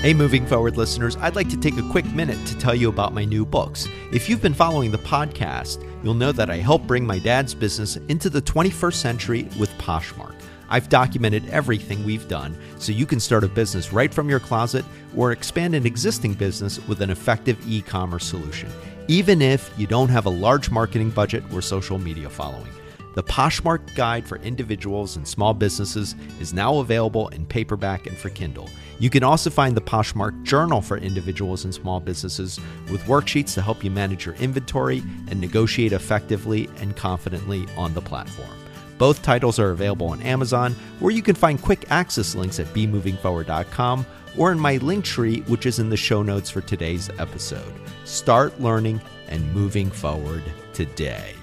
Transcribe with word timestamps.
Hey, 0.00 0.14
moving 0.14 0.46
forward 0.46 0.78
listeners, 0.78 1.14
I'd 1.16 1.36
like 1.36 1.50
to 1.50 1.58
take 1.58 1.76
a 1.76 1.86
quick 1.90 2.06
minute 2.14 2.42
to 2.46 2.56
tell 2.56 2.74
you 2.74 2.88
about 2.88 3.12
my 3.12 3.26
new 3.26 3.44
books. 3.44 3.86
If 4.14 4.30
you've 4.30 4.40
been 4.40 4.54
following 4.54 4.90
the 4.90 4.96
podcast, 4.96 5.86
you'll 6.02 6.14
know 6.14 6.32
that 6.32 6.48
I 6.48 6.56
helped 6.56 6.86
bring 6.86 7.06
my 7.06 7.18
dad's 7.18 7.54
business 7.54 7.96
into 8.08 8.30
the 8.30 8.40
21st 8.40 8.94
century 8.94 9.46
with 9.58 9.68
Poshmark. 9.76 10.34
I've 10.70 10.88
documented 10.88 11.46
everything 11.50 12.02
we've 12.02 12.26
done 12.28 12.56
so 12.78 12.92
you 12.92 13.04
can 13.04 13.20
start 13.20 13.44
a 13.44 13.48
business 13.48 13.92
right 13.92 14.12
from 14.12 14.30
your 14.30 14.40
closet 14.40 14.86
or 15.14 15.32
expand 15.32 15.74
an 15.74 15.84
existing 15.84 16.32
business 16.32 16.80
with 16.88 17.02
an 17.02 17.10
effective 17.10 17.58
e 17.68 17.82
commerce 17.82 18.24
solution, 18.24 18.70
even 19.06 19.42
if 19.42 19.70
you 19.76 19.86
don't 19.86 20.08
have 20.08 20.24
a 20.24 20.30
large 20.30 20.70
marketing 20.70 21.10
budget 21.10 21.44
or 21.52 21.60
social 21.60 21.98
media 21.98 22.30
following. 22.30 22.72
The 23.14 23.24
Poshmark 23.24 23.94
Guide 23.96 24.24
for 24.26 24.36
Individuals 24.38 25.16
and 25.16 25.26
Small 25.26 25.52
Businesses 25.52 26.14
is 26.40 26.54
now 26.54 26.78
available 26.78 27.26
in 27.28 27.44
paperback 27.44 28.06
and 28.06 28.16
for 28.16 28.30
Kindle. 28.30 28.70
You 29.00 29.10
can 29.10 29.24
also 29.24 29.50
find 29.50 29.76
the 29.76 29.80
Poshmark 29.80 30.44
Journal 30.44 30.80
for 30.80 30.96
Individuals 30.96 31.64
and 31.64 31.74
Small 31.74 31.98
Businesses 31.98 32.60
with 32.88 33.02
worksheets 33.04 33.54
to 33.54 33.62
help 33.62 33.82
you 33.82 33.90
manage 33.90 34.26
your 34.26 34.36
inventory 34.36 35.02
and 35.28 35.40
negotiate 35.40 35.92
effectively 35.92 36.68
and 36.76 36.96
confidently 36.96 37.66
on 37.76 37.94
the 37.94 38.00
platform. 38.00 38.56
Both 38.96 39.22
titles 39.22 39.58
are 39.58 39.70
available 39.70 40.08
on 40.08 40.22
Amazon, 40.22 40.76
where 41.00 41.12
you 41.12 41.22
can 41.22 41.34
find 41.34 41.60
quick 41.60 41.90
access 41.90 42.34
links 42.34 42.60
at 42.60 42.66
bemovingforward.com 42.66 44.06
or 44.36 44.52
in 44.52 44.60
my 44.60 44.76
link 44.76 45.04
tree, 45.04 45.40
which 45.48 45.66
is 45.66 45.78
in 45.78 45.88
the 45.88 45.96
show 45.96 46.22
notes 46.22 46.50
for 46.50 46.60
today's 46.60 47.10
episode. 47.18 47.72
Start 48.04 48.60
learning 48.60 49.00
and 49.28 49.52
moving 49.52 49.90
forward 49.90 50.44
today. 50.74 51.34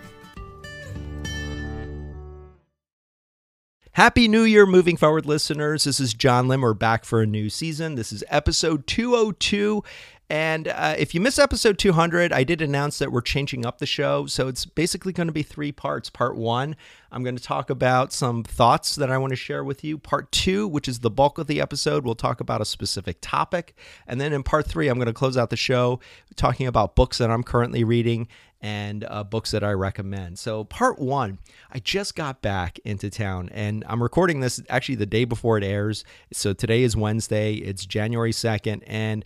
Happy 3.97 4.27
New 4.27 4.43
Year, 4.43 4.67
moving 4.67 4.95
forward, 4.95 5.25
listeners. 5.25 5.85
This 5.85 5.99
is 5.99 6.13
John 6.13 6.47
Lim. 6.47 6.61
We're 6.61 6.75
back 6.75 7.03
for 7.03 7.19
a 7.19 7.25
new 7.25 7.49
season. 7.49 7.95
This 7.95 8.13
is 8.13 8.23
episode 8.29 8.85
202. 8.85 9.83
And 10.29 10.67
uh, 10.67 10.93
if 10.99 11.15
you 11.15 11.19
miss 11.19 11.39
episode 11.39 11.79
200, 11.79 12.31
I 12.31 12.43
did 12.43 12.61
announce 12.61 12.99
that 12.99 13.11
we're 13.11 13.21
changing 13.21 13.65
up 13.65 13.79
the 13.79 13.87
show. 13.87 14.27
So 14.27 14.47
it's 14.47 14.67
basically 14.67 15.13
going 15.13 15.29
to 15.29 15.33
be 15.33 15.41
three 15.41 15.71
parts. 15.71 16.11
Part 16.11 16.35
one, 16.35 16.75
I'm 17.11 17.23
going 17.23 17.37
to 17.37 17.43
talk 17.43 17.71
about 17.71 18.13
some 18.13 18.43
thoughts 18.43 18.93
that 18.97 19.09
I 19.09 19.17
want 19.17 19.31
to 19.31 19.35
share 19.35 19.63
with 19.63 19.83
you. 19.83 19.97
Part 19.97 20.31
two, 20.31 20.67
which 20.67 20.87
is 20.87 20.99
the 20.99 21.09
bulk 21.09 21.39
of 21.39 21.47
the 21.47 21.59
episode, 21.59 22.05
we'll 22.05 22.13
talk 22.13 22.39
about 22.39 22.61
a 22.61 22.65
specific 22.65 23.17
topic. 23.19 23.75
And 24.05 24.21
then 24.21 24.31
in 24.31 24.43
part 24.43 24.67
three, 24.67 24.89
I'm 24.89 24.97
going 24.97 25.07
to 25.07 25.13
close 25.13 25.37
out 25.37 25.49
the 25.49 25.57
show 25.57 26.01
talking 26.35 26.67
about 26.67 26.95
books 26.95 27.17
that 27.17 27.31
I'm 27.31 27.41
currently 27.41 27.83
reading 27.83 28.27
and 28.61 29.05
uh, 29.07 29.23
books 29.23 29.51
that 29.51 29.63
I 29.63 29.71
recommend. 29.71 30.39
So, 30.39 30.63
part 30.63 30.99
one, 30.99 31.39
I 31.71 31.79
just 31.79 32.15
got 32.15 32.41
back 32.41 32.79
into 32.85 33.09
town 33.09 33.49
and 33.53 33.83
I'm 33.87 34.01
recording 34.01 34.39
this 34.39 34.61
actually 34.69 34.95
the 34.95 35.05
day 35.05 35.25
before 35.25 35.57
it 35.57 35.63
airs. 35.63 36.03
So, 36.33 36.53
today 36.53 36.83
is 36.83 36.95
Wednesday, 36.95 37.55
it's 37.55 37.85
January 37.85 38.31
2nd, 38.31 38.83
and 38.87 39.23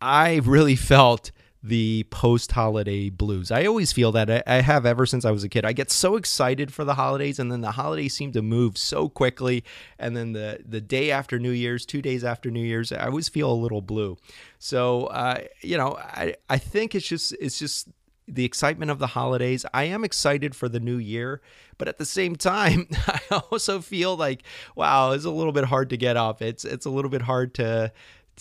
I 0.00 0.40
really 0.44 0.76
felt 0.76 1.30
the 1.62 2.04
post 2.10 2.52
holiday 2.52 3.10
blues. 3.10 3.50
I 3.50 3.64
always 3.66 3.92
feel 3.92 4.12
that 4.12 4.46
I 4.46 4.60
have 4.60 4.86
ever 4.86 5.06
since 5.06 5.24
I 5.24 5.32
was 5.32 5.42
a 5.42 5.48
kid. 5.48 5.64
I 5.64 5.72
get 5.72 5.90
so 5.90 6.14
excited 6.16 6.72
for 6.72 6.84
the 6.84 6.94
holidays 6.94 7.38
and 7.38 7.50
then 7.50 7.62
the 7.62 7.72
holidays 7.72 8.14
seem 8.14 8.30
to 8.32 8.42
move 8.42 8.78
so 8.78 9.08
quickly 9.08 9.64
and 9.98 10.16
then 10.16 10.32
the 10.32 10.60
the 10.64 10.80
day 10.80 11.10
after 11.10 11.38
New 11.38 11.50
Year's, 11.50 11.84
2 11.84 12.00
days 12.00 12.22
after 12.22 12.50
New 12.50 12.62
Year's, 12.62 12.92
I 12.92 13.06
always 13.06 13.28
feel 13.28 13.50
a 13.50 13.54
little 13.54 13.82
blue. 13.82 14.16
So, 14.58 15.06
uh, 15.06 15.40
you 15.60 15.76
know, 15.76 15.96
I 15.98 16.36
I 16.48 16.58
think 16.58 16.94
it's 16.94 17.06
just 17.06 17.32
it's 17.40 17.58
just 17.58 17.88
the 18.28 18.44
excitement 18.44 18.90
of 18.90 18.98
the 18.98 19.08
holidays. 19.08 19.64
I 19.72 19.84
am 19.84 20.04
excited 20.04 20.54
for 20.54 20.68
the 20.68 20.80
new 20.80 20.98
year, 20.98 21.40
but 21.78 21.88
at 21.88 21.98
the 21.98 22.04
same 22.04 22.36
time, 22.36 22.88
I 23.06 23.42
also 23.50 23.80
feel 23.80 24.16
like 24.16 24.42
wow, 24.76 25.12
it's 25.12 25.24
a 25.24 25.30
little 25.30 25.52
bit 25.52 25.64
hard 25.64 25.90
to 25.90 25.96
get 25.96 26.16
up. 26.16 26.42
It's 26.42 26.64
it's 26.64 26.86
a 26.86 26.90
little 26.90 27.10
bit 27.10 27.22
hard 27.22 27.54
to 27.54 27.92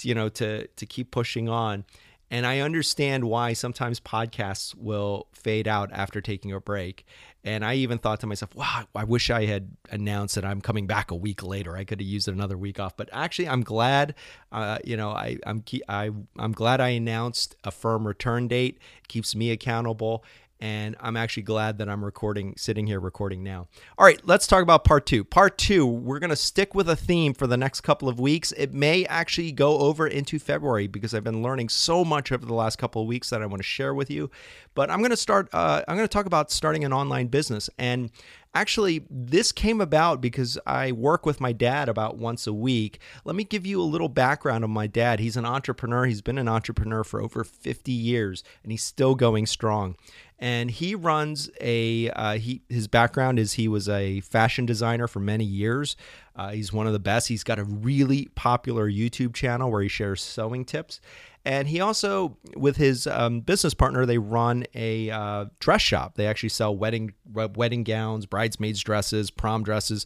you 0.01 0.13
know 0.13 0.29
to 0.29 0.67
to 0.67 0.85
keep 0.85 1.11
pushing 1.11 1.49
on. 1.49 1.85
And 2.29 2.45
I 2.45 2.59
understand 2.59 3.23
why 3.23 3.53
sometimes 3.53 3.99
podcasts 3.99 4.75
will 4.75 5.27
fade 5.31 5.67
out 5.67 5.91
after 5.93 6.19
taking 6.19 6.51
a 6.51 6.59
break. 6.59 7.05
And 7.43 7.63
I 7.63 7.75
even 7.75 7.97
thought 7.97 8.19
to 8.19 8.27
myself, 8.27 8.53
wow, 8.53 8.83
I 8.93 9.05
wish 9.05 9.29
I 9.29 9.45
had 9.45 9.71
announced 9.89 10.35
that 10.35 10.43
I'm 10.43 10.59
coming 10.59 10.87
back 10.87 11.11
a 11.11 11.15
week 11.15 11.41
later. 11.41 11.77
I 11.77 11.85
could 11.85 12.01
have 12.01 12.07
used 12.07 12.27
another 12.27 12.57
week 12.57 12.79
off. 12.79 12.97
But 12.97 13.09
actually, 13.13 13.47
I'm 13.47 13.61
glad. 13.61 14.15
Uh, 14.51 14.79
you 14.83 14.97
know, 14.97 15.11
I, 15.11 15.37
I'm 15.45 15.63
I, 15.87 16.11
I'm 16.37 16.51
glad 16.51 16.81
I 16.81 16.89
announced 16.89 17.55
a 17.63 17.71
firm 17.71 18.05
return 18.05 18.49
date. 18.49 18.79
It 18.99 19.07
keeps 19.07 19.33
me 19.33 19.51
accountable, 19.51 20.25
and 20.59 20.95
I'm 20.99 21.15
actually 21.15 21.43
glad 21.43 21.77
that 21.77 21.89
I'm 21.89 22.03
recording, 22.03 22.55
sitting 22.57 22.87
here 22.87 22.99
recording 22.99 23.43
now. 23.43 23.67
All 23.97 24.05
right, 24.05 24.19
let's 24.25 24.47
talk 24.47 24.63
about 24.63 24.83
part 24.83 25.05
two. 25.05 25.23
Part 25.23 25.57
two, 25.57 25.85
we're 25.85 26.19
going 26.19 26.31
to 26.31 26.35
stick 26.35 26.73
with 26.73 26.89
a 26.89 26.95
theme 26.95 27.33
for 27.33 27.47
the 27.47 27.57
next 27.57 27.81
couple 27.81 28.09
of 28.09 28.19
weeks. 28.19 28.51
It 28.53 28.73
may 28.73 29.05
actually 29.05 29.51
go 29.51 29.79
over 29.79 30.07
into 30.07 30.39
February 30.39 30.87
because 30.87 31.13
I've 31.13 31.23
been 31.23 31.43
learning 31.43 31.69
so 31.69 32.03
much 32.03 32.31
over 32.31 32.45
the 32.45 32.53
last 32.53 32.77
couple 32.77 33.01
of 33.01 33.07
weeks 33.07 33.29
that 33.29 33.41
I 33.41 33.45
want 33.45 33.59
to 33.59 33.67
share 33.67 33.93
with 33.93 34.09
you. 34.09 34.31
But 34.73 34.89
I'm 34.89 34.99
going 34.99 35.11
to 35.11 35.17
start, 35.17 35.49
uh, 35.53 35.83
I'm 35.87 35.95
going 35.95 36.07
to 36.07 36.11
talk 36.13 36.25
about 36.25 36.51
starting 36.51 36.83
an 36.83 36.93
online 36.93 37.27
business. 37.27 37.69
And 37.77 38.11
Actually, 38.57 39.05
this 39.07 39.51
came 39.51 39.79
about 39.79 40.19
because 40.19 40.57
I 40.65 40.91
work 40.91 41.27
with 41.27 41.39
my 41.39 41.51
dad 41.51 41.89
about 41.89 42.17
once 42.17 42.47
a 42.47 42.53
week. 42.53 42.99
Let 43.23 43.35
me 43.35 43.43
give 43.43 43.67
you 43.67 43.79
a 43.79 43.83
little 43.83 44.09
background 44.09 44.63
on 44.63 44.71
my 44.71 44.87
dad. 44.87 45.19
He's 45.19 45.37
an 45.37 45.45
entrepreneur. 45.45 46.07
He's 46.07 46.23
been 46.23 46.39
an 46.39 46.47
entrepreneur 46.47 47.03
for 47.03 47.21
over 47.21 47.43
50 47.43 47.91
years 47.91 48.43
and 48.63 48.71
he's 48.71 48.83
still 48.83 49.13
going 49.13 49.45
strong 49.45 49.95
and 50.39 50.69
he 50.69 50.95
runs 50.95 51.49
a 51.59 52.09
uh, 52.11 52.37
he 52.37 52.61
his 52.69 52.87
background 52.87 53.39
is 53.39 53.53
he 53.53 53.67
was 53.67 53.89
a 53.89 54.21
fashion 54.21 54.65
designer 54.65 55.07
for 55.07 55.19
many 55.19 55.45
years. 55.45 55.95
Uh, 56.35 56.49
he's 56.49 56.71
one 56.71 56.85
of 56.85 56.93
the 56.93 56.99
best. 56.99 57.27
He's 57.27 57.43
got 57.43 57.57
a 57.57 57.63
really 57.63 58.29
popular 58.35 58.89
youtube 58.89 59.33
channel 59.33 59.71
where 59.71 59.81
he 59.81 59.87
shares 59.89 60.21
sewing 60.21 60.65
tips. 60.65 61.01
And 61.43 61.69
he 61.69 61.79
also 61.79 62.37
with 62.55 62.75
his 62.75 63.07
um, 63.07 63.39
business 63.39 63.73
partner 63.73 64.05
they 64.05 64.17
run 64.17 64.65
a 64.75 65.09
uh, 65.09 65.45
dress 65.59 65.81
shop. 65.81 66.15
They 66.15 66.27
actually 66.27 66.49
sell 66.49 66.75
wedding 66.75 67.13
wedding 67.33 67.83
gowns 67.83 68.25
bridesmaids 68.25 68.81
dresses 68.81 69.31
prom 69.31 69.63
dresses 69.63 70.05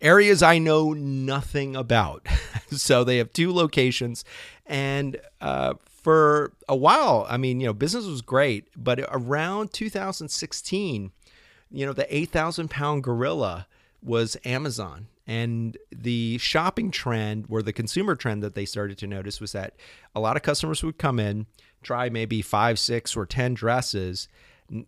areas 0.00 0.42
I 0.42 0.58
know 0.58 0.92
nothing 0.92 1.76
about. 1.76 2.26
so 2.70 3.04
they 3.04 3.18
have 3.18 3.32
two 3.32 3.52
locations, 3.52 4.24
and 4.66 5.16
uh, 5.40 5.74
for 6.08 6.54
a 6.66 6.74
while, 6.74 7.26
I 7.28 7.36
mean, 7.36 7.60
you 7.60 7.66
know, 7.66 7.74
business 7.74 8.06
was 8.06 8.22
great, 8.22 8.68
but 8.74 8.98
around 9.10 9.74
2016, 9.74 11.12
you 11.70 11.84
know, 11.84 11.92
the 11.92 12.16
8,000 12.16 12.70
pound 12.70 13.04
gorilla 13.04 13.66
was 14.02 14.38
Amazon. 14.42 15.08
And 15.26 15.76
the 15.94 16.38
shopping 16.38 16.90
trend, 16.90 17.44
or 17.50 17.60
the 17.60 17.74
consumer 17.74 18.16
trend 18.16 18.42
that 18.42 18.54
they 18.54 18.64
started 18.64 18.96
to 18.96 19.06
notice, 19.06 19.38
was 19.38 19.52
that 19.52 19.74
a 20.14 20.20
lot 20.20 20.38
of 20.38 20.42
customers 20.42 20.82
would 20.82 20.96
come 20.96 21.20
in, 21.20 21.44
try 21.82 22.08
maybe 22.08 22.40
five, 22.40 22.78
six, 22.78 23.14
or 23.14 23.26
10 23.26 23.52
dresses, 23.52 24.28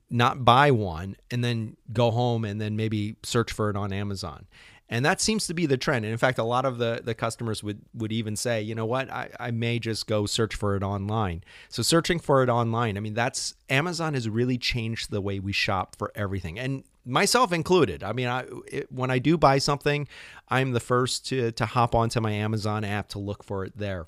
not 0.09 0.43
buy 0.43 0.71
one, 0.71 1.17
and 1.31 1.45
then 1.45 1.77
go 1.93 2.11
home 2.11 2.47
and 2.47 2.59
then 2.59 2.77
maybe 2.77 3.17
search 3.25 3.53
for 3.53 3.69
it 3.69 3.77
on 3.77 3.93
Amazon 3.93 4.47
and 4.91 5.05
that 5.05 5.21
seems 5.21 5.47
to 5.47 5.55
be 5.55 5.67
the 5.67 5.77
trend. 5.77 6.05
And 6.05 6.13
in 6.13 6.19
fact 6.19 6.39
a 6.39 6.45
lot 6.45 6.65
of 6.65 6.79
the, 6.79 7.01
the 7.03 7.15
customers 7.15 7.63
would, 7.63 7.81
would 7.95 8.13
even 8.13 8.37
say 8.37 8.61
you 8.61 8.75
know 8.75 8.85
what? 8.85 9.09
I, 9.11 9.31
I 9.39 9.51
may 9.53 9.79
just 9.79 10.07
go 10.07 10.27
search 10.27 10.57
for 10.57 10.77
it 10.77 10.83
online. 10.83 11.45
So 11.69 11.83
searching 11.83 12.19
for 12.19 12.43
it 12.43 12.49
online 12.49 12.97
i 12.97 13.01
mean 13.01 13.15
that's 13.15 13.55
amazon 13.69 14.15
has 14.15 14.29
really 14.29 14.59
changed 14.59 15.11
the 15.11 15.21
way 15.21 15.39
we 15.39 15.53
shop 15.53 15.97
for 15.97 16.11
everything. 16.15 16.59
And 16.59 16.85
myself 17.05 17.53
included. 17.53 18.03
I 18.03 18.13
mean 18.13 18.27
I, 18.27 18.45
it, 18.67 18.93
when 18.93 19.11
i 19.11 19.19
do 19.19 19.39
buy 19.39 19.59
something 19.59 20.09
i'm 20.49 20.73
the 20.73 20.81
first 20.81 21.27
to, 21.29 21.53
to 21.53 21.67
hop 21.67 21.95
onto 21.95 22.21
my 22.21 22.33
amazon 22.33 22.85
app 22.85 23.09
to 23.11 23.19
look 23.19 23.45
for 23.45 23.65
it 23.65 23.79
there. 23.79 24.07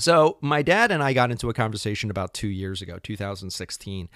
So 0.00 0.38
my 0.40 0.62
dad 0.62 0.90
and 0.90 1.02
i 1.02 1.12
got 1.12 1.30
into 1.30 1.48
a 1.48 1.54
conversation 1.54 2.10
about 2.10 2.34
two 2.34 2.48
years 2.48 2.82
ago 2.82 2.98
2016 3.00 4.08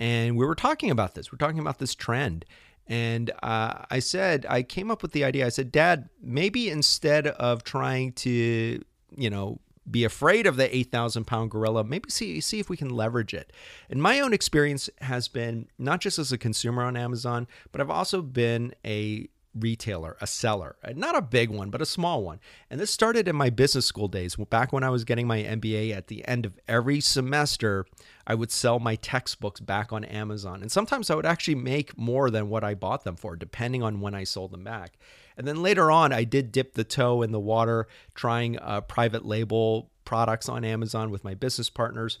and 0.00 0.36
we 0.36 0.46
were 0.46 0.54
talking 0.54 0.90
about 0.90 1.14
this. 1.14 1.30
We're 1.30 1.38
talking 1.38 1.58
about 1.58 1.78
this 1.78 1.94
trend 1.94 2.46
and 2.90 3.30
uh, 3.44 3.84
I 3.88 4.00
said, 4.00 4.44
I 4.48 4.64
came 4.64 4.90
up 4.90 5.00
with 5.00 5.12
the 5.12 5.22
idea. 5.22 5.46
I 5.46 5.50
said, 5.50 5.70
Dad, 5.70 6.08
maybe 6.20 6.68
instead 6.68 7.28
of 7.28 7.62
trying 7.62 8.12
to, 8.14 8.82
you 9.16 9.30
know, 9.30 9.60
be 9.88 10.02
afraid 10.02 10.44
of 10.44 10.56
the 10.56 10.74
8,000 10.76 11.24
pound 11.24 11.52
gorilla, 11.52 11.84
maybe 11.84 12.10
see, 12.10 12.40
see 12.40 12.58
if 12.58 12.68
we 12.68 12.76
can 12.76 12.90
leverage 12.90 13.32
it. 13.32 13.52
And 13.88 14.02
my 14.02 14.18
own 14.18 14.32
experience 14.32 14.90
has 15.02 15.28
been 15.28 15.68
not 15.78 16.00
just 16.00 16.18
as 16.18 16.32
a 16.32 16.38
consumer 16.38 16.82
on 16.82 16.96
Amazon, 16.96 17.46
but 17.70 17.80
I've 17.80 17.90
also 17.90 18.22
been 18.22 18.74
a 18.84 19.28
retailer, 19.58 20.16
a 20.20 20.26
seller, 20.26 20.76
uh, 20.84 20.92
not 20.94 21.16
a 21.16 21.22
big 21.22 21.50
one, 21.50 21.70
but 21.70 21.82
a 21.82 21.86
small 21.86 22.22
one. 22.22 22.40
And 22.70 22.80
this 22.80 22.90
started 22.90 23.28
in 23.28 23.36
my 23.36 23.50
business 23.50 23.86
school 23.86 24.08
days. 24.08 24.36
Back 24.36 24.72
when 24.72 24.84
I 24.84 24.90
was 24.90 25.04
getting 25.04 25.26
my 25.26 25.38
MBA 25.38 25.94
at 25.94 26.06
the 26.06 26.26
end 26.26 26.46
of 26.46 26.58
every 26.68 27.00
semester, 27.00 27.86
I 28.26 28.34
would 28.34 28.50
sell 28.50 28.78
my 28.78 28.96
textbooks 28.96 29.60
back 29.60 29.92
on 29.92 30.04
Amazon. 30.04 30.62
And 30.62 30.70
sometimes 30.70 31.10
I 31.10 31.14
would 31.14 31.26
actually 31.26 31.56
make 31.56 31.98
more 31.98 32.30
than 32.30 32.48
what 32.48 32.64
I 32.64 32.74
bought 32.74 33.04
them 33.04 33.16
for, 33.16 33.36
depending 33.36 33.82
on 33.82 34.00
when 34.00 34.14
I 34.14 34.24
sold 34.24 34.52
them 34.52 34.64
back. 34.64 34.98
And 35.36 35.46
then 35.48 35.62
later 35.62 35.90
on, 35.90 36.12
I 36.12 36.24
did 36.24 36.52
dip 36.52 36.74
the 36.74 36.84
toe 36.84 37.22
in 37.22 37.32
the 37.32 37.40
water 37.40 37.88
trying 38.14 38.58
a 38.60 38.82
private 38.82 39.24
label 39.24 39.90
products 40.04 40.48
on 40.48 40.64
Amazon 40.64 41.10
with 41.10 41.24
my 41.24 41.34
business 41.34 41.70
partners 41.70 42.18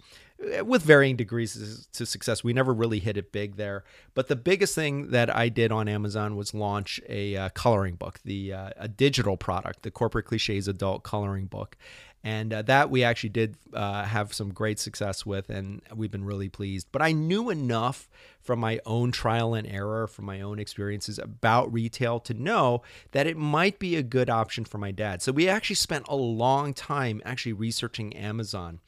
with 0.62 0.82
varying 0.82 1.16
degrees 1.16 1.88
to 1.92 2.06
success. 2.06 2.42
We 2.42 2.52
never 2.52 2.72
really 2.72 2.98
hit 2.98 3.16
it 3.16 3.32
big 3.32 3.56
there. 3.56 3.84
But 4.14 4.28
the 4.28 4.36
biggest 4.36 4.74
thing 4.74 5.10
that 5.10 5.34
I 5.34 5.48
did 5.48 5.70
on 5.70 5.88
Amazon 5.88 6.36
was 6.36 6.54
launch 6.54 7.00
a 7.08 7.36
uh, 7.36 7.48
coloring 7.50 7.96
book, 7.96 8.20
the 8.24 8.54
uh, 8.54 8.70
a 8.76 8.88
digital 8.88 9.36
product, 9.36 9.82
the 9.82 9.90
Corporate 9.90 10.26
Cliches 10.26 10.68
Adult 10.68 11.02
Coloring 11.02 11.46
Book. 11.46 11.76
And 12.22 12.52
uh, 12.52 12.62
that 12.62 12.90
we 12.90 13.02
actually 13.02 13.30
did 13.30 13.56
uh, 13.72 14.04
have 14.04 14.34
some 14.34 14.52
great 14.52 14.78
success 14.78 15.24
with, 15.24 15.48
and 15.48 15.80
we've 15.94 16.10
been 16.10 16.24
really 16.24 16.50
pleased. 16.50 16.88
But 16.92 17.00
I 17.00 17.12
knew 17.12 17.48
enough 17.48 18.10
from 18.42 18.58
my 18.58 18.78
own 18.84 19.10
trial 19.10 19.54
and 19.54 19.66
error, 19.66 20.06
from 20.06 20.26
my 20.26 20.42
own 20.42 20.58
experiences 20.58 21.18
about 21.18 21.72
retail 21.72 22.20
to 22.20 22.34
know 22.34 22.82
that 23.12 23.26
it 23.26 23.38
might 23.38 23.78
be 23.78 23.96
a 23.96 24.02
good 24.02 24.28
option 24.28 24.66
for 24.66 24.76
my 24.76 24.90
dad. 24.90 25.22
So 25.22 25.32
we 25.32 25.48
actually 25.48 25.76
spent 25.76 26.08
a 26.08 26.16
long 26.16 26.74
time 26.74 27.22
actually 27.24 27.54
researching 27.54 28.14
Amazon. 28.14 28.80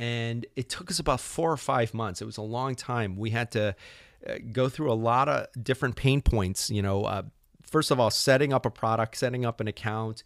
And 0.00 0.46
it 0.56 0.70
took 0.70 0.90
us 0.90 0.98
about 0.98 1.20
four 1.20 1.52
or 1.52 1.58
five 1.58 1.92
months. 1.92 2.22
It 2.22 2.24
was 2.24 2.38
a 2.38 2.42
long 2.42 2.74
time. 2.74 3.16
We 3.16 3.28
had 3.28 3.50
to 3.50 3.76
uh, 4.26 4.34
go 4.50 4.70
through 4.70 4.90
a 4.90 4.94
lot 4.94 5.28
of 5.28 5.48
different 5.62 5.94
pain 5.94 6.22
points, 6.22 6.70
you 6.70 6.80
know, 6.80 7.04
uh, 7.04 7.22
first 7.62 7.90
of 7.90 8.00
all, 8.00 8.10
setting 8.10 8.50
up 8.50 8.64
a 8.64 8.70
product, 8.70 9.18
setting 9.18 9.44
up 9.44 9.60
an 9.60 9.68
account, 9.68 10.22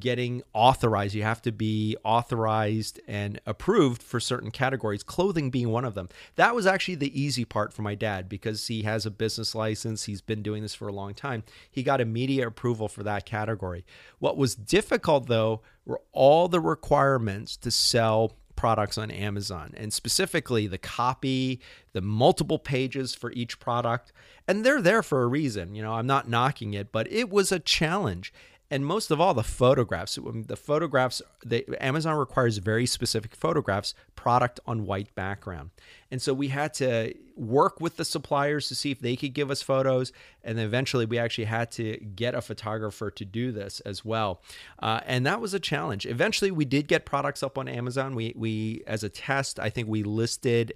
getting 0.00 0.42
authorized. 0.54 1.14
You 1.14 1.24
have 1.24 1.42
to 1.42 1.52
be 1.52 1.94
authorized 2.04 3.00
and 3.06 3.38
approved 3.44 4.02
for 4.02 4.18
certain 4.18 4.50
categories, 4.50 5.02
clothing 5.02 5.50
being 5.50 5.68
one 5.68 5.84
of 5.84 5.94
them. 5.94 6.08
That 6.36 6.54
was 6.54 6.66
actually 6.66 6.94
the 6.94 7.20
easy 7.20 7.44
part 7.44 7.74
for 7.74 7.82
my 7.82 7.94
dad 7.94 8.30
because 8.30 8.66
he 8.68 8.84
has 8.84 9.04
a 9.04 9.10
business 9.10 9.54
license. 9.54 10.04
He's 10.04 10.22
been 10.22 10.42
doing 10.42 10.62
this 10.62 10.74
for 10.74 10.88
a 10.88 10.92
long 10.92 11.12
time. 11.12 11.42
He 11.70 11.82
got 11.82 12.00
immediate 12.00 12.48
approval 12.48 12.88
for 12.88 13.02
that 13.02 13.26
category. 13.26 13.84
What 14.20 14.38
was 14.38 14.54
difficult, 14.54 15.26
though, 15.26 15.60
were 15.84 16.00
all 16.12 16.48
the 16.48 16.60
requirements 16.60 17.58
to 17.58 17.70
sell 17.70 18.32
products 18.58 18.98
on 18.98 19.08
Amazon 19.12 19.72
and 19.76 19.92
specifically 19.92 20.66
the 20.66 20.78
copy, 20.78 21.60
the 21.92 22.00
multiple 22.00 22.58
pages 22.58 23.14
for 23.14 23.30
each 23.32 23.60
product. 23.60 24.12
And 24.48 24.66
they're 24.66 24.82
there 24.82 25.04
for 25.04 25.22
a 25.22 25.28
reason. 25.28 25.76
You 25.76 25.82
know, 25.82 25.92
I'm 25.92 26.08
not 26.08 26.28
knocking 26.28 26.74
it, 26.74 26.90
but 26.90 27.10
it 27.12 27.30
was 27.30 27.52
a 27.52 27.60
challenge 27.60 28.32
and 28.70 28.84
most 28.84 29.10
of 29.10 29.20
all 29.20 29.34
the 29.34 29.42
photographs. 29.42 30.18
The 30.24 30.56
photographs 30.56 31.22
the 31.44 31.64
amazon 31.80 32.16
requires 32.16 32.58
very 32.58 32.86
specific 32.86 33.34
photographs 33.34 33.94
product 34.14 34.60
on 34.66 34.84
white 34.84 35.14
background. 35.14 35.70
And 36.10 36.20
so 36.20 36.34
we 36.34 36.48
had 36.48 36.74
to 36.74 37.14
work 37.36 37.80
with 37.80 37.96
the 37.96 38.04
suppliers 38.04 38.68
to 38.68 38.74
see 38.74 38.90
if 38.90 39.00
they 39.00 39.16
could 39.16 39.32
give 39.32 39.50
us 39.50 39.62
photos 39.62 40.12
and 40.42 40.58
eventually 40.58 41.06
we 41.06 41.18
actually 41.18 41.44
had 41.44 41.70
to 41.72 41.96
get 41.96 42.34
a 42.34 42.40
photographer 42.40 43.10
to 43.10 43.24
do 43.24 43.52
this 43.52 43.80
as 43.80 44.04
well. 44.04 44.42
Uh, 44.80 45.00
and 45.06 45.24
that 45.26 45.40
was 45.40 45.54
a 45.54 45.60
challenge. 45.60 46.04
Eventually 46.04 46.50
we 46.50 46.64
did 46.64 46.88
get 46.88 47.06
products 47.06 47.42
up 47.42 47.56
on 47.56 47.68
amazon. 47.68 48.14
We 48.14 48.34
we 48.36 48.82
as 48.86 49.02
a 49.02 49.08
test 49.08 49.58
i 49.58 49.70
think 49.70 49.88
we 49.88 50.02
listed 50.02 50.74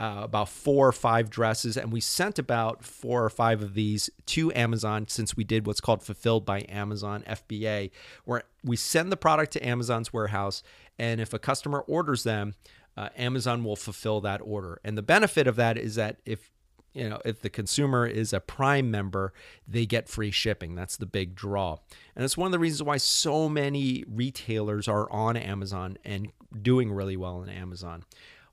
uh, 0.00 0.20
about 0.22 0.48
four 0.48 0.88
or 0.88 0.92
five 0.92 1.30
dresses, 1.30 1.76
and 1.76 1.92
we 1.92 2.00
sent 2.00 2.38
about 2.38 2.84
four 2.84 3.24
or 3.24 3.30
five 3.30 3.62
of 3.62 3.74
these 3.74 4.10
to 4.26 4.52
Amazon 4.54 5.06
since 5.08 5.36
we 5.36 5.44
did 5.44 5.66
what's 5.66 5.80
called 5.80 6.02
fulfilled 6.02 6.44
by 6.44 6.66
Amazon 6.68 7.22
FBA, 7.28 7.90
where 8.24 8.42
we 8.64 8.76
send 8.76 9.12
the 9.12 9.16
product 9.16 9.52
to 9.52 9.66
Amazon's 9.66 10.12
warehouse, 10.12 10.62
and 10.98 11.20
if 11.20 11.32
a 11.32 11.38
customer 11.38 11.80
orders 11.80 12.24
them, 12.24 12.54
uh, 12.96 13.08
Amazon 13.16 13.62
will 13.64 13.76
fulfill 13.76 14.20
that 14.20 14.40
order. 14.42 14.80
And 14.84 14.98
the 14.98 15.02
benefit 15.02 15.46
of 15.46 15.56
that 15.56 15.78
is 15.78 15.94
that 15.94 16.18
if 16.24 16.50
you 16.92 17.08
know 17.08 17.20
if 17.24 17.40
the 17.40 17.50
consumer 17.50 18.06
is 18.06 18.32
a 18.32 18.40
prime 18.40 18.90
member 18.90 19.32
they 19.66 19.84
get 19.84 20.08
free 20.08 20.30
shipping. 20.30 20.74
That's 20.74 20.96
the 20.96 21.06
big 21.06 21.34
draw. 21.34 21.78
And 22.14 22.24
it's 22.24 22.36
one 22.36 22.46
of 22.46 22.52
the 22.52 22.58
reasons 22.58 22.84
why 22.84 22.96
so 22.96 23.48
many 23.48 24.04
retailers 24.08 24.88
are 24.88 25.10
on 25.10 25.36
amazon 25.36 25.98
and 26.04 26.30
doing 26.62 26.92
really 26.92 27.16
well 27.16 27.38
on 27.38 27.48
amazon 27.48 28.04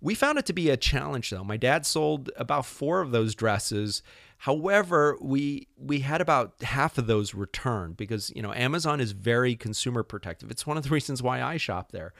we 0.01 0.15
found 0.15 0.37
it 0.39 0.45
to 0.47 0.53
be 0.53 0.69
a 0.69 0.77
challenge 0.77 1.29
though. 1.29 1.43
My 1.43 1.57
dad 1.57 1.85
sold 1.85 2.31
about 2.35 2.65
4 2.65 3.01
of 3.01 3.11
those 3.11 3.35
dresses. 3.35 4.01
However, 4.39 5.17
we 5.21 5.67
we 5.77 5.99
had 5.99 6.19
about 6.19 6.55
half 6.63 6.97
of 6.97 7.05
those 7.05 7.35
returned 7.35 7.95
because, 7.95 8.31
you 8.35 8.41
know, 8.41 8.53
Amazon 8.53 8.99
is 8.99 9.11
very 9.11 9.55
consumer 9.55 10.01
protective. 10.01 10.49
It's 10.49 10.65
one 10.65 10.77
of 10.77 10.83
the 10.83 10.89
reasons 10.97 11.21
why 11.21 11.43
I 11.43 11.57
shop 11.57 11.91
there. 11.91 12.13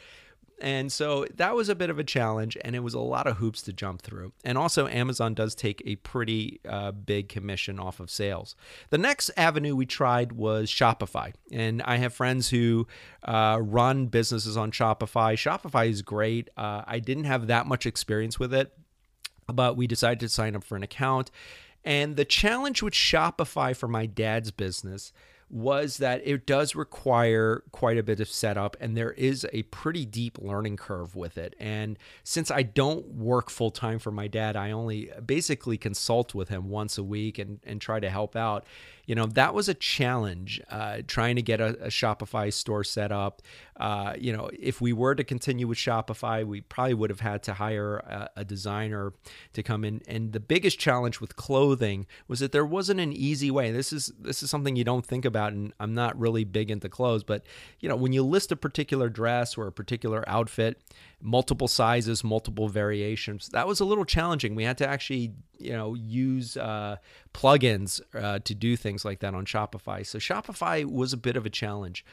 And 0.62 0.92
so 0.92 1.26
that 1.36 1.56
was 1.56 1.70
a 1.70 1.76
bit 1.76 1.90
of 1.90 1.98
a 1.98 2.04
challenge, 2.04 2.56
and 2.62 2.76
it 2.76 2.80
was 2.82 2.94
a 2.94 3.00
lot 3.00 3.26
of 3.26 3.38
hoops 3.38 3.64
to 3.64 3.74
jump 3.74 4.04
through. 4.04 4.32
And 4.44 4.60
also, 4.60 4.88
Amazon 4.88 5.34
does 5.34 5.56
take 5.56 5.82
a 5.86 5.96
pretty 5.98 6.62
uh, 6.70 6.92
big 6.92 7.30
commission 7.30 7.80
off 7.80 8.00
of 8.00 8.12
sales. 8.12 8.56
The 8.92 9.00
next 9.00 9.32
avenue 9.36 9.76
we 9.76 9.88
tried 9.88 10.34
was 10.34 10.70
Shopify. 10.70 11.34
And 11.52 11.82
I 11.82 11.98
have 11.98 12.14
friends 12.14 12.50
who 12.50 12.88
uh, 13.24 13.58
run 13.60 14.06
businesses 14.06 14.56
on 14.56 14.72
Shopify. 14.72 15.34
Shopify 15.34 15.90
is 15.90 16.04
great. 16.04 16.50
Uh, 16.56 16.84
I 16.86 17.00
didn't 17.00 17.24
have 17.24 17.48
that 17.48 17.66
much 17.66 17.88
experience 17.88 18.40
with 18.40 18.54
it, 18.54 18.72
but 19.48 19.76
we 19.76 19.88
decided 19.88 20.20
to 20.20 20.30
sign 20.30 20.56
up 20.56 20.64
for 20.64 20.76
an 20.76 20.84
account. 20.84 21.32
And 21.84 22.16
the 22.16 22.26
challenge 22.26 22.84
with 22.84 22.94
Shopify 22.94 23.76
for 23.76 23.88
my 23.88 24.06
dad's 24.06 24.52
business 24.52 25.12
was 25.52 25.98
that 25.98 26.22
it 26.26 26.46
does 26.46 26.76
require 26.76 27.64
quite 27.74 27.98
a 27.98 28.04
bit 28.04 28.22
of 28.22 28.30
setup 28.30 28.78
and 28.80 28.96
there 28.96 29.12
is 29.12 29.46
a 29.52 29.64
pretty 29.64 30.06
deep 30.06 30.38
learning 30.40 30.78
curve 30.78 31.14
with 31.14 31.38
it. 31.38 31.56
And 31.60 32.00
since 32.24 32.50
I 32.50 32.64
don't 32.64 33.06
work 33.08 33.50
full 33.50 33.70
time 33.70 34.00
for 34.00 34.12
my 34.12 34.28
dad, 34.28 34.56
I 34.56 34.72
only 34.72 35.12
basically 35.26 35.78
consult 35.78 36.34
with 36.34 36.48
him 36.48 36.70
once 36.70 36.98
a 36.98 37.04
week 37.04 37.38
and, 37.38 37.60
and 37.66 37.82
try 37.82 38.00
to 38.00 38.10
help 38.10 38.36
out 38.36 38.66
you 39.12 39.16
know 39.16 39.26
that 39.26 39.54
was 39.54 39.68
a 39.68 39.74
challenge 39.74 40.62
uh, 40.70 41.00
trying 41.06 41.36
to 41.36 41.42
get 41.42 41.60
a, 41.60 41.72
a, 41.84 41.88
Shopify 41.90 42.54
store 42.54 42.86
set 42.86 43.12
up. 43.12 43.42
Uh, 43.76 44.14
you 44.18 44.32
know, 44.32 44.50
if 44.58 44.80
we 44.80 44.94
were 44.94 45.16
to 45.16 45.26
continue 45.26 45.68
with 45.68 45.78
Shopify, 45.78 46.46
we 46.46 46.62
probably 46.62 46.94
would 46.94 47.10
have 47.10 47.20
had 47.20 47.44
to 47.44 47.56
hire 47.56 47.98
a, 47.98 48.30
a 48.38 48.46
designer 48.46 49.12
to 49.52 49.64
come 49.64 49.84
in. 49.84 50.02
And 50.08 50.32
the 50.32 50.40
biggest 50.40 50.80
challenge 50.80 51.20
with 51.20 51.36
clothing 51.36 52.08
was 52.30 52.40
that 52.40 52.54
there 52.54 52.66
wasn't 52.66 53.02
an 53.02 53.12
easy 53.12 53.52
way. 53.52 53.70
This 53.72 53.92
is 53.92 54.14
this 54.18 54.44
is 54.44 54.50
something 54.50 54.78
you 54.78 54.86
don't 54.86 55.06
think 55.06 55.26
about, 55.26 55.52
and 55.52 55.74
I'm 55.78 55.94
not 55.94 56.18
really 56.18 56.46
big 56.46 56.72
into 56.72 56.88
clothes, 56.88 57.26
but 57.26 57.44
you 57.82 57.90
know, 57.90 57.98
when 57.98 58.14
you 58.14 58.24
list 58.24 58.54
a 58.54 58.56
particular 58.56 59.10
dress 59.10 59.58
or 59.58 59.68
a 59.68 59.74
particular 59.74 60.24
outfit, 60.26 60.82
multiple 61.22 61.68
sizes, 61.68 62.24
multiple 62.24 62.68
variations. 62.68 63.50
That 63.50 63.68
was 63.68 63.80
a 63.80 63.86
little 63.86 64.06
challenging. 64.06 64.56
We 64.56 64.64
had 64.64 64.78
to 64.80 64.88
actually, 64.88 65.34
you 65.58 65.74
know, 65.74 65.94
use 65.94 66.58
uh, 66.58 66.98
plugins 67.34 68.02
uh, 68.14 68.40
to 68.40 68.56
do 68.56 68.76
things 68.76 69.06
like 69.06 69.20
that 69.20 69.34
on 69.34 69.46
Shopify. 69.46 70.06
So 70.06 70.18
Shopify 70.20 70.86
was 70.86 71.14
a 71.14 71.18
bit 71.18 71.36
of 71.36 71.46
a 71.46 71.50
challenge. 71.50 72.06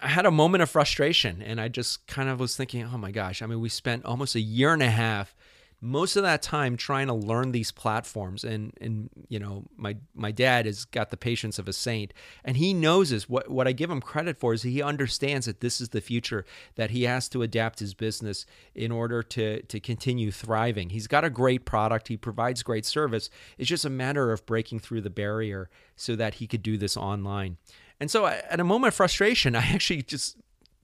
I 0.00 0.08
had 0.08 0.26
a 0.26 0.30
moment 0.30 0.62
of 0.62 0.70
frustration 0.70 1.42
and 1.42 1.60
I 1.60 1.68
just 1.68 2.06
kind 2.06 2.28
of 2.28 2.38
was 2.38 2.56
thinking, 2.56 2.84
oh 2.84 2.98
my 2.98 3.10
gosh, 3.10 3.42
I 3.42 3.46
mean, 3.46 3.60
we 3.60 3.68
spent 3.68 4.04
almost 4.04 4.34
a 4.34 4.40
year 4.40 4.72
and 4.72 4.82
a 4.82 4.90
half 4.90 5.34
most 5.80 6.16
of 6.16 6.24
that 6.24 6.42
time 6.42 6.76
trying 6.76 7.06
to 7.06 7.14
learn 7.14 7.52
these 7.52 7.70
platforms 7.70 8.42
and 8.42 8.72
and 8.80 9.08
you 9.28 9.38
know 9.38 9.64
my 9.76 9.96
my 10.14 10.32
dad 10.32 10.66
has 10.66 10.84
got 10.84 11.10
the 11.10 11.16
patience 11.16 11.58
of 11.58 11.68
a 11.68 11.72
saint 11.72 12.12
and 12.44 12.56
he 12.56 12.74
knows 12.74 13.10
this. 13.10 13.28
What 13.28 13.48
what 13.48 13.68
I 13.68 13.72
give 13.72 13.90
him 13.90 14.00
credit 14.00 14.38
for 14.38 14.52
is 14.52 14.62
he 14.62 14.82
understands 14.82 15.46
that 15.46 15.60
this 15.60 15.80
is 15.80 15.90
the 15.90 16.00
future 16.00 16.44
that 16.74 16.90
he 16.90 17.04
has 17.04 17.28
to 17.30 17.42
adapt 17.42 17.78
his 17.78 17.94
business 17.94 18.44
in 18.74 18.90
order 18.90 19.22
to 19.22 19.62
to 19.62 19.78
continue 19.78 20.32
thriving. 20.32 20.90
He's 20.90 21.06
got 21.06 21.24
a 21.24 21.30
great 21.30 21.64
product. 21.64 22.08
He 22.08 22.16
provides 22.16 22.62
great 22.64 22.84
service. 22.84 23.30
It's 23.56 23.68
just 23.68 23.84
a 23.84 23.90
matter 23.90 24.32
of 24.32 24.46
breaking 24.46 24.80
through 24.80 25.02
the 25.02 25.10
barrier 25.10 25.70
so 25.94 26.16
that 26.16 26.34
he 26.34 26.48
could 26.48 26.62
do 26.62 26.76
this 26.76 26.96
online. 26.96 27.56
And 28.00 28.10
so 28.10 28.26
at 28.26 28.60
a 28.60 28.64
moment 28.64 28.88
of 28.88 28.94
frustration 28.96 29.54
I 29.56 29.60
actually 29.60 30.02
just 30.02 30.38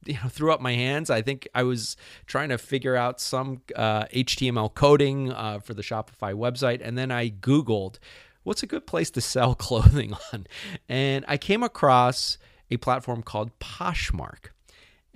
you 0.06 0.14
know 0.14 0.28
threw 0.28 0.52
up 0.52 0.60
my 0.60 0.72
hands. 0.72 1.10
I 1.10 1.22
think 1.22 1.48
I 1.54 1.62
was 1.62 1.96
trying 2.26 2.48
to 2.50 2.58
figure 2.58 2.96
out 2.96 3.20
some 3.20 3.62
uh, 3.76 4.04
HTML 4.06 4.72
coding 4.74 5.32
uh, 5.32 5.60
for 5.60 5.74
the 5.74 5.82
Shopify 5.82 6.34
website, 6.34 6.80
and 6.82 6.96
then 6.96 7.10
I 7.10 7.30
Googled 7.30 7.98
what's 8.42 8.62
a 8.62 8.66
good 8.66 8.86
place 8.86 9.10
to 9.10 9.20
sell 9.20 9.54
clothing 9.54 10.14
on, 10.32 10.46
and 10.88 11.24
I 11.28 11.36
came 11.36 11.62
across 11.62 12.38
a 12.70 12.76
platform 12.76 13.22
called 13.22 13.58
Poshmark. 13.58 14.50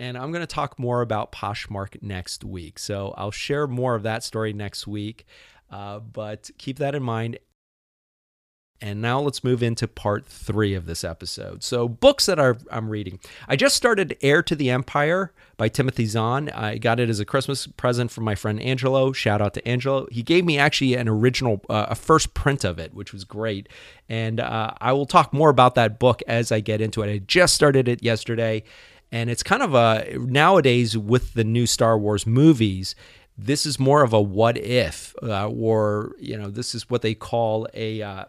And 0.01 0.17
I'm 0.17 0.31
going 0.31 0.43
to 0.43 0.47
talk 0.47 0.79
more 0.79 1.01
about 1.01 1.33
Poshmark 1.33 2.01
next 2.03 2.45
week. 2.45 2.79
So 2.79 3.13
I'll 3.17 3.33
share 3.33 3.67
more 3.67 3.97
of 3.97 4.05
that 4.05 4.23
story 4.23 4.53
next 4.53 4.87
week. 4.87 5.27
Uh, 5.71 5.99
but 5.99 6.51
keep 6.57 6.79
that 6.79 6.95
in 6.95 7.03
mind. 7.03 7.39
And 8.81 9.03
now 9.03 9.21
let's 9.21 9.43
move 9.43 9.61
into 9.61 9.89
part 9.89 10.25
three 10.25 10.75
of 10.75 10.87
this 10.87 11.03
episode. 11.03 11.65
So, 11.65 11.89
books 11.89 12.27
that 12.27 12.39
I'm 12.71 12.89
reading. 12.89 13.19
I 13.49 13.57
just 13.57 13.75
started 13.75 14.17
Heir 14.23 14.41
to 14.45 14.55
the 14.55 14.71
Empire 14.71 15.33
by 15.57 15.69
Timothy 15.69 16.07
Zahn. 16.07 16.49
I 16.51 16.79
got 16.79 17.01
it 17.01 17.09
as 17.09 17.19
a 17.19 17.25
Christmas 17.25 17.67
present 17.67 18.13
from 18.13 18.23
my 18.23 18.37
friend 18.37 18.61
Angelo. 18.63 19.13
Shout 19.13 19.43
out 19.43 19.55
to 19.55 19.67
Angelo. 19.67 20.07
He 20.13 20.23
gave 20.23 20.45
me 20.45 20.59
actually 20.59 20.95
an 20.95 21.09
original, 21.09 21.61
uh, 21.69 21.87
a 21.89 21.97
first 21.97 22.35
print 22.35 22.63
of 22.63 22.79
it, 22.79 22.95
which 22.95 23.13
was 23.13 23.25
great. 23.25 23.69
And 24.09 24.39
uh, 24.39 24.71
I 24.81 24.93
will 24.93 25.07
talk 25.07 25.33
more 25.33 25.51
about 25.51 25.75
that 25.75 25.99
book 25.99 26.23
as 26.29 26.53
I 26.53 26.61
get 26.61 26.81
into 26.81 27.03
it. 27.03 27.13
I 27.13 27.19
just 27.19 27.57
started 27.57 27.89
it 27.89 28.03
yesterday. 28.05 28.63
And 29.11 29.29
it's 29.29 29.43
kind 29.43 29.63
of 29.63 29.75
a, 29.75 30.07
nowadays 30.19 30.97
with 30.97 31.35
the 31.35 31.45
new 31.45 31.67
Star 31.67 31.99
Wars 31.99 32.27
movies, 32.29 32.95
this 33.37 33.67
is 33.67 33.81
more 33.81 34.05
of 34.05 34.13
a 34.13 34.21
what 34.21 34.57
if, 34.57 35.15
uh, 35.23 35.49
or, 35.49 36.13
you 36.21 36.37
know, 36.37 36.51
this 36.51 36.75
is 36.75 36.89
what 36.89 37.03
they 37.03 37.15
call 37.15 37.67
a, 37.75 38.27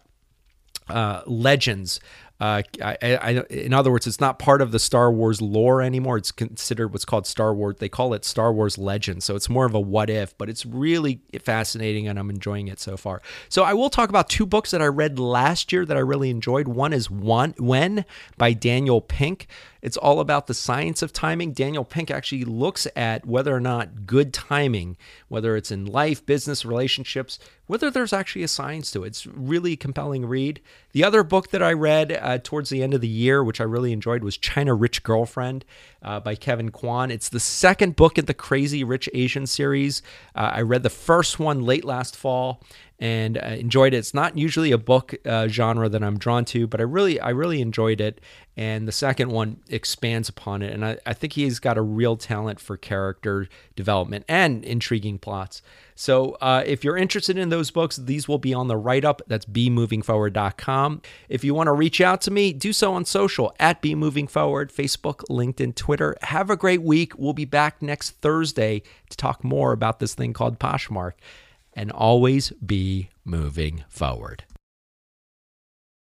uh, 0.90 1.22
legends. 1.26 2.00
Uh, 2.42 2.62
I, 2.82 2.98
I, 3.02 3.30
in 3.50 3.74
other 3.74 3.92
words, 3.92 4.08
it's 4.08 4.22
not 4.22 4.40
part 4.40 4.62
of 4.62 4.72
the 4.72 4.80
Star 4.80 5.12
Wars 5.12 5.42
lore 5.42 5.82
anymore. 5.82 6.16
It's 6.16 6.32
considered 6.32 6.94
what's 6.94 7.04
called 7.04 7.28
Star 7.28 7.54
Wars. 7.54 7.76
They 7.80 7.90
call 7.90 8.14
it 8.14 8.24
Star 8.24 8.54
Wars 8.54 8.78
Legends. 8.78 9.26
So 9.26 9.36
it's 9.36 9.50
more 9.50 9.66
of 9.66 9.74
a 9.74 9.80
what 9.80 10.10
if, 10.10 10.38
but 10.38 10.50
it's 10.50 10.66
really 10.66 11.20
fascinating 11.44 12.08
and 12.08 12.18
I'm 12.18 12.30
enjoying 12.30 12.70
it 12.70 12.80
so 12.80 12.96
far. 12.96 13.22
So 13.50 13.64
I 13.64 13.74
will 13.74 13.90
talk 13.90 14.08
about 14.08 14.30
two 14.30 14.46
books 14.46 14.72
that 14.72 14.82
I 14.82 14.86
read 14.86 15.20
last 15.20 15.74
year 15.74 15.86
that 15.86 15.98
I 15.98 16.00
really 16.00 16.30
enjoyed. 16.30 16.70
One 16.70 16.94
is 16.94 17.12
One 17.12 17.56
When 17.58 18.06
by 18.38 18.54
Daniel 18.54 19.02
Pink. 19.02 19.48
It's 19.82 19.98
all 19.98 20.20
about 20.20 20.48
the 20.48 20.54
science 20.54 21.02
of 21.02 21.14
timing. 21.14 21.54
Daniel 21.54 21.86
Pink 21.86 22.12
actually 22.12 22.46
looks 22.46 22.88
at 22.96 23.26
whether 23.26 23.56
or 23.56 23.60
not 23.60 24.06
good 24.06 24.34
timing, 24.34 24.98
whether 25.28 25.56
it's 25.56 25.72
in 25.72 25.86
life, 25.86 26.26
business, 26.26 26.66
relationships, 26.66 27.40
whether 27.68 27.90
there's 27.90 28.14
actually 28.14 28.44
a 28.44 28.48
science 28.48 28.92
to 28.92 29.04
it. 29.04 29.08
It's 29.08 29.28
really 29.28 29.76
compelling 29.76 30.26
read. 30.26 30.62
The 30.92 31.04
other 31.04 31.24
book 31.24 31.52
that 31.52 31.64
I 31.64 31.74
read 31.74 32.12
uh, 32.12 32.40
towards 32.40 32.70
the 32.70 32.84
end 32.84 32.94
of 32.94 33.02
the 33.02 33.08
year, 33.08 33.44
which 33.44 33.62
I 33.62 33.66
really 33.66 33.94
enjoyed, 33.94 34.24
was 34.24 34.38
China 34.38 34.74
Rich 34.74 35.04
Girlfriend 35.04 35.66
uh, 36.02 36.20
by 36.20 36.36
Kevin 36.36 36.72
Kwan. 36.72 37.12
It's 37.12 37.30
the 37.30 37.40
second 37.40 37.96
book 37.96 38.18
in 38.18 38.26
the 38.26 38.34
Crazy 38.34 38.84
Rich 38.84 39.08
Asian 39.14 39.46
series. 39.46 40.02
Uh, 40.36 40.52
I 40.56 40.62
read 40.62 40.84
the 40.84 40.90
first 40.90 41.40
one 41.40 41.62
late 41.62 41.86
last 41.86 42.16
fall 42.16 42.62
and 43.00 43.38
uh, 43.38 43.42
enjoyed 43.42 43.94
it. 43.94 43.98
It's 43.98 44.14
not 44.14 44.38
usually 44.38 44.72
a 44.72 44.78
book 44.78 45.16
uh, 45.26 45.48
genre 45.48 45.88
that 45.88 46.04
I'm 46.04 46.18
drawn 46.18 46.44
to, 46.46 46.68
but 46.68 46.82
I 46.82 46.84
really, 46.84 47.20
I 47.20 47.30
really 47.30 47.62
enjoyed 47.62 48.02
it. 48.02 48.20
And 48.58 48.86
the 48.86 48.92
second 48.92 49.32
one 49.32 49.62
expands 49.70 50.28
upon 50.28 50.62
it, 50.62 50.74
and 50.74 50.84
I, 50.84 50.98
I 51.06 51.14
think 51.14 51.32
he's 51.34 51.60
got 51.60 51.78
a 51.78 51.82
real 51.82 52.18
talent 52.18 52.60
for 52.60 52.76
character 52.76 53.48
development 53.78 54.26
and 54.28 54.66
intriguing 54.66 55.18
plots. 55.18 55.62
So 55.96 56.38
uh, 56.42 56.64
if 56.66 56.84
you're 56.84 56.98
interested 56.98 57.38
in 57.38 57.50
those 57.50 57.72
books, 57.72 57.96
these 57.96 58.28
will 58.28 58.38
be 58.38 58.54
on 58.54 58.68
the 58.68 58.76
write 58.76 59.06
up. 59.06 59.22
That's 59.28 59.46
bemovingforward.com. 59.46 61.02
If 61.30 61.46
you 61.46 61.54
want 61.54 61.68
to 61.68 61.74
reach 61.74 62.02
out 62.02 62.20
to 62.22 62.32
me, 62.32 62.52
do 62.52 62.74
so 62.74 62.94
on 62.94 63.06
social 63.06 63.56
at 63.62 63.82
bemovingforward, 63.82 64.74
Facebook, 64.74 65.24
LinkedIn, 65.30 65.76
Twitter. 65.76 66.18
Have 66.24 66.50
a 66.50 66.58
great 66.58 66.82
week. 66.82 67.18
We'll 67.18 67.34
be 67.34 67.46
back 67.46 67.82
next 67.82 68.12
Thursday 68.22 68.82
to 69.10 69.16
talk 69.16 69.42
more 69.42 69.72
about 69.72 70.00
this 70.02 70.16
thing 70.16 70.34
called 70.34 70.60
Poshmark 70.60 71.14
and 71.80 71.94
always 71.94 72.52
be 72.64 73.10
moving 73.24 73.86
forward. 73.88 74.44